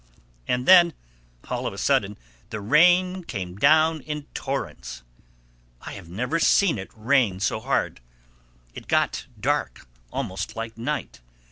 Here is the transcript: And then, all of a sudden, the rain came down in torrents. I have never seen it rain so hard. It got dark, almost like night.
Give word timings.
And 0.47 0.67
then, 0.67 0.95
all 1.47 1.67
of 1.67 1.73
a 1.73 1.77
sudden, 1.77 2.17
the 2.49 2.59
rain 2.59 3.23
came 3.23 3.57
down 3.57 4.01
in 4.01 4.23
torrents. 4.33 5.03
I 5.79 5.91
have 5.93 6.09
never 6.09 6.39
seen 6.39 6.79
it 6.79 6.89
rain 6.95 7.39
so 7.39 7.59
hard. 7.59 8.01
It 8.73 8.87
got 8.87 9.27
dark, 9.39 9.85
almost 10.11 10.55
like 10.55 10.75
night. 10.75 11.21